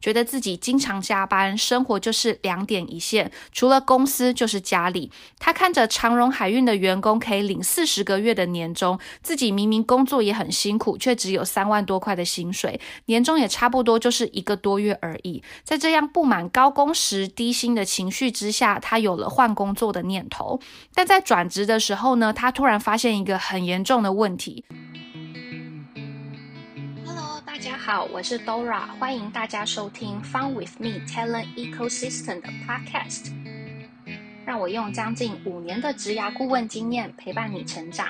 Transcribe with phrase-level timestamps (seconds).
[0.00, 5.12] 觉得自己经常加班，生活就是两点一线，除了公司就是家里。
[5.38, 15.42] 他看着长荣海运的员工可以领四十个月的年终，自己明明工作也很辛苦，却只有三万多块的薪水，年终也差不多就是一个多月而已。
[15.62, 20.60] 在这样不满高工时、低薪的情绪之下，他有了换工作的念头。
[20.94, 24.64] 但在转职的时候呢，他突然发现一个很严重的问题。
[27.90, 33.32] 好，我是 Dora，欢迎大家收听 Fun with Me Talent Ecosystem 的 Podcast。
[34.46, 38.06] 让我用将近五年的职涯顾问经验陪伴你成长。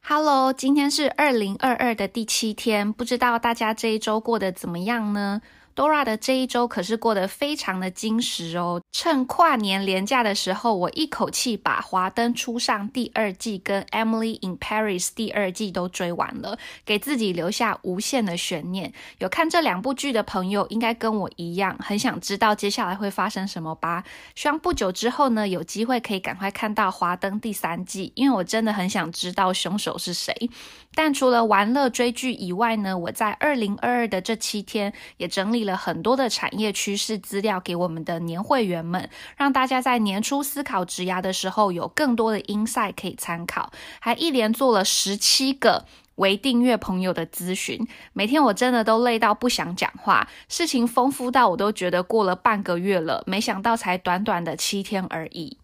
[0.00, 5.40] Hello，今天是二零二二的第七天，不知道大家这一周过得怎么样呢
[5.74, 8.80] ？Dora 的这一周可是过得非常的精实哦。
[8.92, 18.92] 趁跨年连假的时候，我一口气把《华灯初上》第二季跟《Emily in Paris》第二季都追完了，给自己留下无限的悬念。
[19.18, 24.04] 有看这两部剧的朋友，应该跟我一样，很想知道接下来会发生什么吧？
[24.34, 30.48] 希望不久之后呢，有机会可以赶快看到《华灯》第三季，因为我真的很想知道凶手是谁。
[30.94, 43.72] 但除了玩乐追剧以外呢，我在二零二二的这七天也整理了很多的产业趋势资料给我们的年会员们，让大家在年初思考职涯的时候有更多的 insight 可以参考。
[43.98, 55.58] 还一连做了十七个为订阅朋友的咨询，每天我真的都累到不想讲话，事情丰富到我都觉得过了半个月了，没想到才短短的七天而已。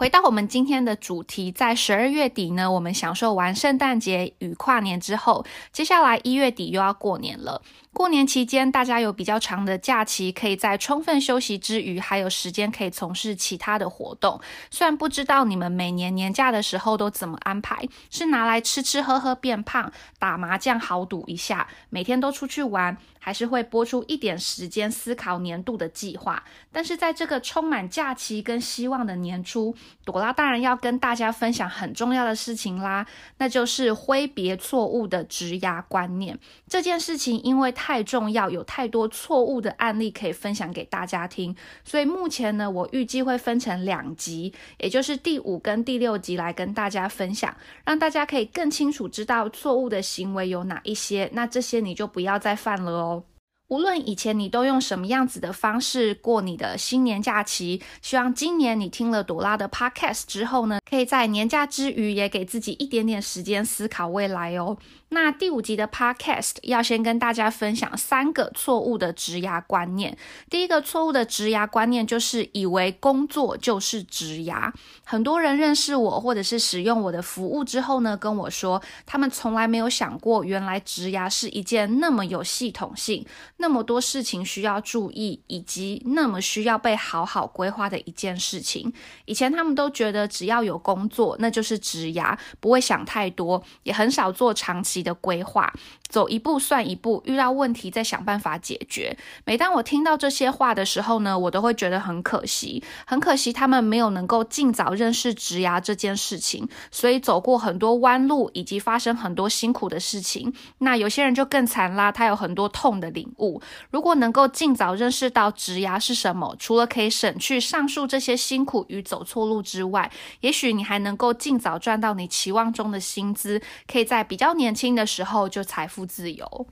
[0.00, 7.60] 回到我们今天的主题，在十二月底呢，我们享受完圣诞节与跨年之后，接下来一月底又要过年了。
[7.92, 14.40] 过年期间，大家有比较长的假期，可以在充分休息之余，还有时间可以从事其他的活动。
[14.70, 26.42] 虽然不知道你们每年年假的时候都怎么安排，是拿来吃吃喝喝变胖，打麻将豪赌一下，每天都出去玩，还是会拨出一点时间思考年度的计划。
[26.72, 33.06] 但是在这个充满假期跟希望的年初，朵拉当然要跟大家分享很重要的事情啦，
[33.38, 36.38] 那就是挥别错误的职涯观念。
[36.68, 37.74] 这件事情因为。
[37.80, 47.56] 太重要，有太多错误的案例可以分享给大家听，所以目前呢，我预计会分成两集，也就是第五跟第六集来跟大家分享，
[47.86, 53.24] 让大家可以更清楚知道错误的行为有哪一些，那这些你就不要再犯了哦。
[53.70, 64.76] 无论以前你都用什么样子的方式过你的新年假期，希望今年你听了朵拉的 podcast 之后呢，可以在年假之余也给自己一点点时间思考未来哦。
[65.12, 70.16] 那第五集的 podcast 要先跟大家分享三个错误的职涯观念。
[70.48, 74.72] 第一个错误的职涯观念就是以为工作就是职涯。
[75.04, 83.26] 很多人认识我或者是使用我的服务之后呢，跟我说他们从来没有想过，原来职涯是一件那么有系统性、
[83.60, 88.92] 那么多事情需要注意，以及那么需要被好好规划的一件事情。
[89.24, 95.00] 以前他们都觉得只要有工作，那就是职涯，不会想太多，也很少做长期。
[95.00, 95.72] 的规划，
[96.10, 99.16] 走一步算一步，遇到问题再想办法解决。
[99.46, 110.52] 每当我听到这些话的时候呢，我都会觉得很可惜，很可惜他们没有能够尽早认识职牙这件事情，所以走过很多弯路，以及发生很多辛苦的事情。
[110.78, 113.49] 那有些人就更惨啦，他有很多痛的领悟。
[113.90, 124.90] 如果能够尽早认识到职涯是什么，除了可以省去上述这些辛苦与走错路之外，也许你还能够尽早赚到你期望中的薪资，可以在比较年轻。
[124.90, 126.66] 的时候就财富自由。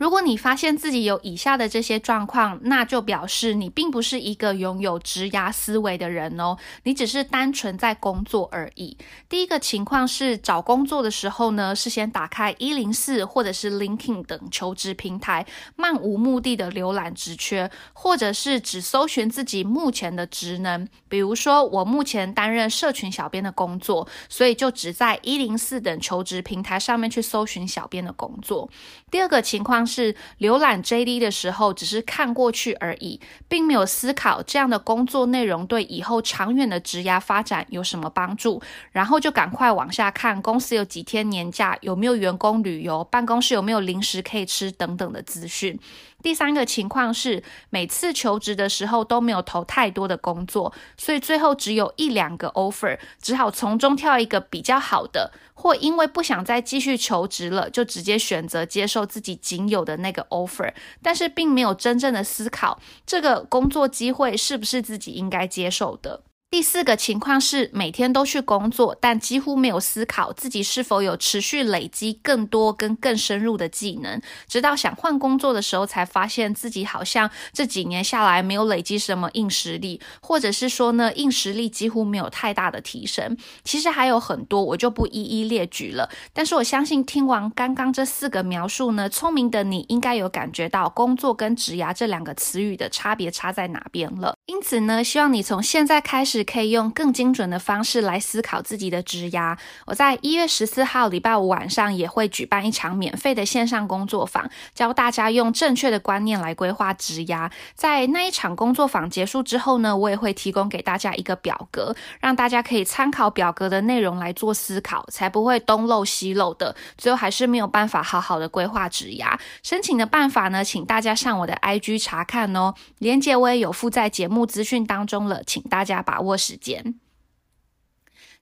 [0.00, 8.96] 如果你发现自己有以下的这些状况，那就表示你并不是一个拥有职涯思维的人哦，你只是单纯在工作而已。
[9.28, 15.44] 第一个情况是找工作的时候呢，是先打开一零四或者是 l i n k i n g 等求职平台，
[15.76, 20.88] 漫无目的的浏览职缺，或者是只搜寻自己目前的职能。
[21.10, 28.70] 比如说，我目前担任社群小编的工作，所以就只在一零四等求职平台上面去搜寻小编的工作。
[29.10, 29.86] 第二个情况。
[29.90, 45.76] 是浏览 JD 的时候，只是看过去而已，并没有思考这样的工作内容对以后长远的职涯发展有什么帮助，然后就赶快往下看公司有几天年假，有没有员工旅游，办公室有没有零食可以吃等等的资讯。
[46.22, 60.72] 第三个情况是，每次求职的时候都没有投太多的工作，所以最后只有一两个 offer，只好从中挑一个比较好的，或因为不想再继续求职了，就直接选择接受自己仅有的那个 offer，
[61.02, 66.22] 但是并没有真正的思考这个工作机会是不是自己应该接受的。
[66.50, 83.36] 第四个情况是每天都去工作，但几乎没有思考自己是否有持续累积更多跟更深入的技能，直到想换工作的时候，才发现自己好像这几年下来没有累积什么硬实力，或者是说呢，硬实力几乎没有太大的提升。
[83.62, 86.10] 其实还有很多，我就不一一列举了。
[86.32, 94.34] 但是我相信听完刚刚这四个描述呢，聪明的你应该有感觉到工作跟职涯这两个词语的差别差在哪边了。
[94.46, 96.39] 因此呢，希望你从现在开始。
[96.44, 99.56] 可以用更精准的方式来思考自己的职涯。
[99.86, 107.50] 我在一月十四号礼拜五晚上也会举办一场免费的线上工作坊，教大家用正确的观念来规划职涯。
[107.74, 119.38] 在那一场工作坊结束之后呢，我也会提供给大家一个表格，让大家可以参考表格的内容来做思考，才不会东漏西漏的，最后还是没有办法好好的规划职涯。
[119.62, 126.40] 申请的办法呢，请大家上我的 IG 查看哦，链接我也有附在节目资讯当中了，请大家把握握。
[126.40, 126.94] 时间。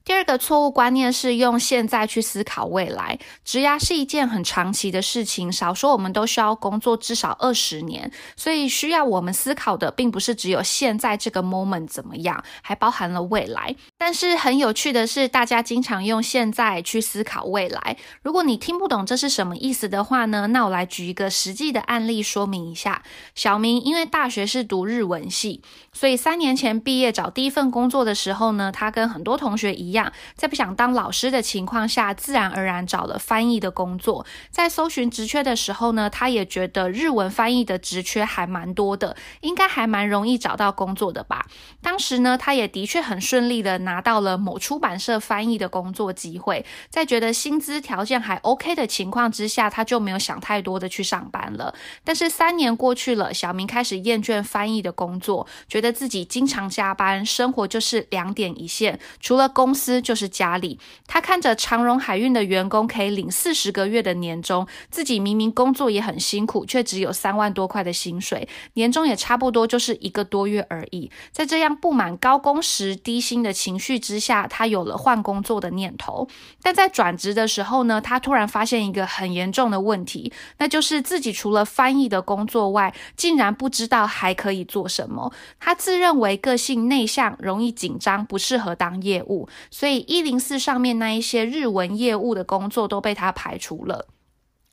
[0.05, 13.76] 第二个错误观念是用现在去思考未来，职涯是一件很长期的事情，少说我们都需要工作至少二十年，所以需要我们思考的并不是只有现在这个 moment 怎么样，还包含了未来。
[13.99, 17.99] 但是很有趣的是，大家经常用现在去思考未来。
[18.23, 23.02] 如果你听不懂这是什么意思的话呢，那我来举一个实际的案例说明一下。
[23.34, 25.61] 小明因为大学是读日文系，
[25.99, 30.12] 所以三年前毕业找第一份工作的时候呢，他跟很多同学一样。
[30.37, 34.25] 在不想当老师的情况下，自然而然找了翻译的工作。
[34.49, 41.45] 在搜寻职缺的时候呢，他也觉得日文翻译的职缺还蛮多的，应该还蛮容易找到工作的吧。
[41.83, 46.65] 当时呢，他也的确很顺利的拿到了某出版社翻译的工作机会。
[46.89, 51.75] 在觉得薪资条件还 OK 的情况之下，他就没有想太多的去上班了。
[52.05, 59.99] 但是三年过去了，小明开始厌倦翻译的工作，觉得自己经常加班，生活就是两点一线，除了公司。
[60.00, 71.11] 就是家里，他看着长荣海运的员工可以领四十个月的年终，自己明明工作也很辛苦，却只有三万多块的薪水，年终也差不多就是一个多月而已。
[71.31, 76.29] 在这样不满高工时、低薪的情绪之下，他有了换工作的念头。
[76.62, 85.32] 但在转职的时候呢，他突然发现一个很严重的问题，那就是自己除了翻译的工作外，竟然不知道还可以做什么。
[85.58, 89.49] 他自认为个性内向，容易紧张，不适合当业务。
[89.71, 94.07] 所以一零四上面那一些日文业务的工作都被他排除了。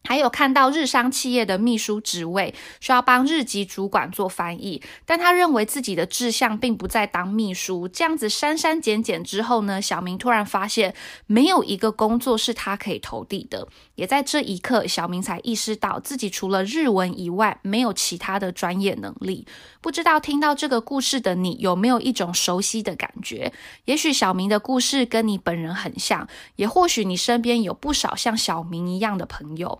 [0.06, 7.88] 还有看到日商企业的秘书职位，需要帮日籍主管做翻译，但他认为自己的志向并不在当秘书。
[7.88, 10.94] 这样子删删减减之后呢，小明突然发现
[11.26, 13.68] 没有一个工作是他可以投递的。
[13.96, 19.48] 也在这一刻，小明才意识到自己除了日文以外，没有其他的专业能力。
[19.82, 23.54] 不知道听到这个故事的你，有没有一种熟悉的感觉？
[23.86, 29.80] 也许小明的故事跟你本人很像，也或许你身边有不少像小明一样的朋友。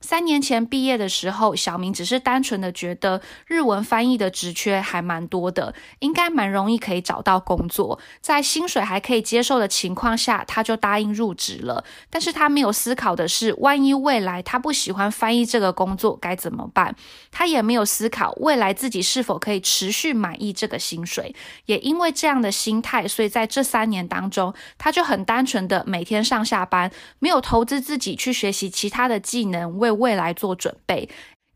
[0.00, 11.84] 三年前毕业的时候，小明只是单纯的觉得日文翻译的职缺还蛮多的，应该蛮容易可以找到工作，在薪水还可以接受的情况下，他就答应入职了。
[12.08, 16.96] 但是他没有思考的是，万一未来他不喜欢翻译这个工作该怎么办？
[17.30, 21.34] 他也没有思考未来自己是否可以持续满意这个薪水。
[21.66, 29.89] 也因为这样的心态，所以在这三年当中，他就很单纯的每天上下班，没有投资自己去学习其他的技能为。
[29.90, 31.08] 未来做准备，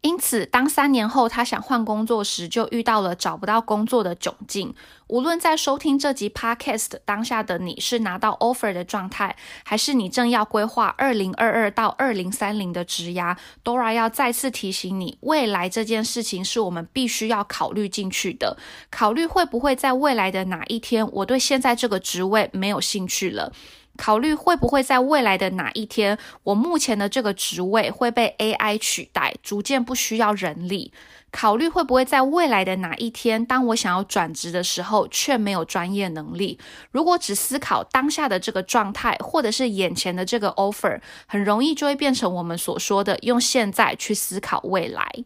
[0.02, 4.74] 因此，当三年后他想换工作时，就遇到了找不到工作的窘境。
[5.06, 18.58] 无论在收听这集 podcast 当下的你是拿到 offer 的状态，还是你正要规划二零二二到二零三零的职涯，Dora 要再次提醒你，未来这件事情是我们必须要考虑进去的。
[18.90, 23.52] 考虑会不会在未来的哪一天，我对现在这个职位没有兴趣了。
[23.96, 30.92] 考虑会不会在未来的哪一天，我目前的这个职位会被 AI 取代，逐渐不需要人力。
[31.30, 36.60] 考虑会不会在未来的哪一天，当我想要转职的时候，却没有专业能力。
[36.92, 45.24] 如果只思考当下的这个状态，或者是眼前的这个 offer，很容易就会变成我们所说的用现在去思考未来。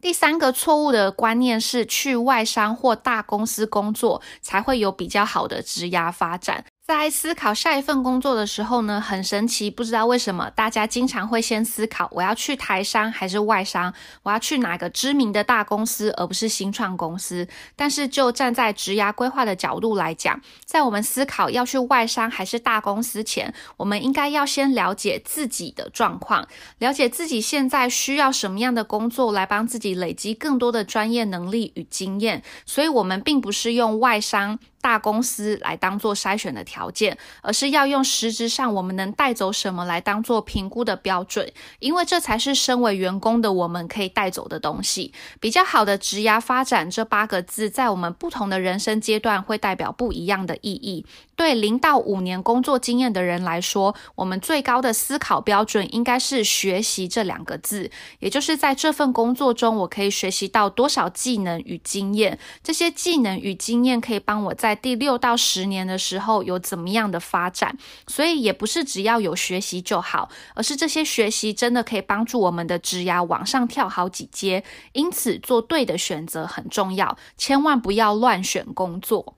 [0.00, 6.64] 第三个错误的观念是，去外商或大公司工作才会有比较好的职涯发展。
[6.88, 13.92] 在思考下一份工作的时候呢，很神奇，不知道为什么大家经常会先思考我要去台商还是外商，
[14.22, 17.46] 我要去哪个知名的大公司，而不是新创公司。
[17.76, 32.42] 但是就站在职涯规划的角度来讲，在我们思考要去外商还是大公司前，我们应该要先了解自己的状况，了解自己现在需要什么样的工作来帮自己累积更多的专业能力与经验。
[32.64, 34.58] 所以，我们并不是用外商。
[34.80, 45.12] 大公司来当做筛选的条件，而是要用实质上我们能带走什么来当做评估的标准，因为这才是身为员工的我们可以带走的东西。
[45.40, 51.04] 比较好的职涯发展这八个字，在我们不同的人生阶段会代表不一样的意义。
[51.36, 62.38] 对零到五年工作经验的人来说，我们最高的思考标准应该是学习这两个字，也就是在这份工作中，我可以学习到多少技能与经验。
[62.64, 67.76] 这些技能与经验可以帮我在在第六到十年的时候有怎么样的发展。
[68.06, 74.62] 所以也不是只要有学习就好，而是这些学习真的可以帮助我们的职涯往上跳好几阶。
[74.92, 79.37] 因此，做对的选择很重要，千万不要乱选工作。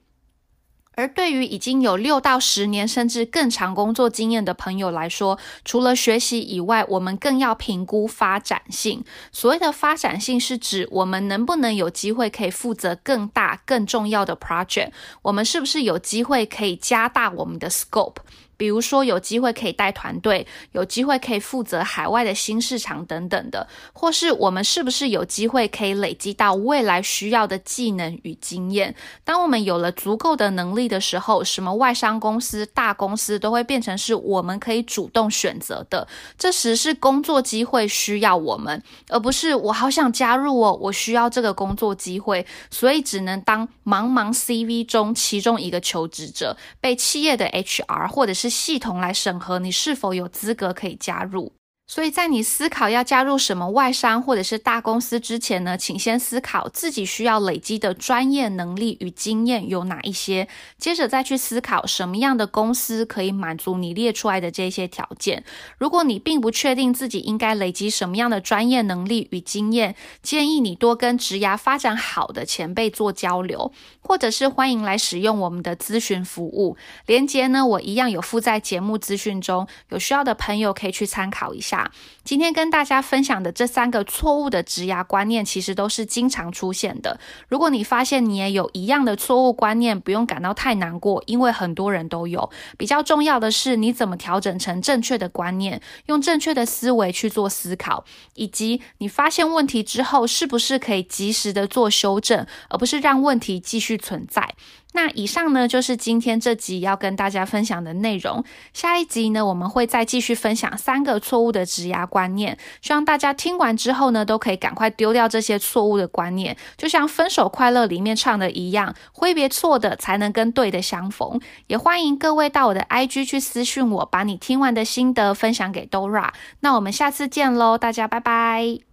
[1.01, 9.03] 而对于已经有六到十年甚至更长工作经验的朋友来说，除了学习以外，我们更要评估发展性。
[9.33, 14.91] 所谓的发展性，是指我们能不能有机会可以负责更大、更重要的 project，
[15.23, 18.17] 我们是不是有机会可以加大我们的 scope。
[18.61, 28.95] 比如说有机会可以带团队，有机会可以负责海外的新市场等等的，或是我们是不是有机会可以累积到未来需要的技能与经验？
[29.25, 36.07] 当我们有了足够的能力的时候，什么外商公司、大公司都会变成是我们可以主动选择的。
[36.37, 51.53] 这时是工作机会需要我们，而不是我好想加入哦，我需要这个工作机会，所以只能当茫茫 CV 中其中一个求职者，被企业的 HR 或者是系统来审核你是否有资格可以加入。
[51.91, 60.47] 所以在你思考要加入什么外商或者是大公司之前呢，请先思考自己需要累积的专业能力与经验有哪一些，
[60.79, 65.43] 接着再去思考什么样的公司可以满足你列出来的这些条件。
[65.79, 76.77] 如果你并不确定自己应该累积什么样的专业能力与经验，建议你多跟职涯发展好的前辈做交流，或者是欢迎来使用我们的咨询服务。
[77.07, 81.80] 连接呢，我一样有附在节目资讯中，有需要的朋友可以去参考一下。
[82.25, 87.21] 今天跟大家分享的这三个错误的职涯观念，其实都是经常出现的。
[87.49, 92.51] 如果你发现你也有一样的错误观念，不用感到太难过，因为很多人都有。
[92.77, 104.55] 比较重要的是，你怎么调整成正确的观念，用正确的思维去做思考，以及你发现问题之后，是不是可以及时的做修正，而不是让问题继续存在。
[104.93, 108.45] 那以上呢，就是今天这集要跟大家分享的内容。
[108.73, 112.59] 下一集呢，我们会再继续分享三个错误的职涯观念。
[112.83, 116.57] 希望大家听完之后呢，都可以赶快丢掉这些错误的观念。
[116.77, 121.41] 就像《分手快乐》里面唱的一样，挥别错的，才能跟对的相逢。
[121.69, 126.31] 也欢迎各位到我的 IG 去私讯我，把你听完的心得分享给 Dora。
[126.61, 128.90] 那我们下次见喽，大家拜拜。